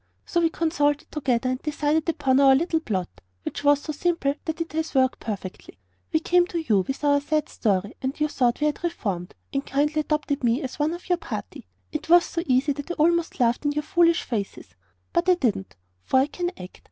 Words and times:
So 0.25 0.41
we 0.41 0.49
consulted 0.49 1.11
together 1.11 1.47
and 1.49 1.61
decided 1.61 2.09
upon 2.09 2.39
our 2.39 2.55
little 2.55 2.79
plot, 2.79 3.21
which 3.43 3.63
was 3.63 3.81
so 3.83 3.93
simple 3.93 4.33
that 4.45 4.59
it 4.59 4.73
has 4.73 4.95
worked 4.95 5.19
perfectly. 5.19 5.77
We 6.11 6.19
came 6.21 6.47
to 6.47 6.57
you 6.59 6.83
with 6.87 7.03
our 7.03 7.21
sad 7.21 7.49
story, 7.49 7.93
and 8.01 8.19
you 8.19 8.27
thought 8.27 8.61
we 8.61 8.65
had 8.65 8.83
reformed, 8.83 9.35
and 9.53 9.63
kindly 9.63 9.99
adopted 9.99 10.43
me 10.43 10.63
as 10.63 10.79
one 10.79 10.95
of 10.95 11.07
your 11.07 11.19
party. 11.19 11.67
It 11.91 12.09
was 12.09 12.25
so 12.25 12.41
easy 12.47 12.71
that 12.71 12.89
I 12.89 12.95
almost 12.95 13.39
laughed 13.39 13.63
in 13.63 13.73
your 13.73 13.83
foolish 13.83 14.23
faces. 14.23 14.73
But 15.13 15.29
I 15.29 15.35
didn't, 15.35 15.75
for 16.03 16.17
I 16.19 16.25
can 16.25 16.49
act. 16.59 16.79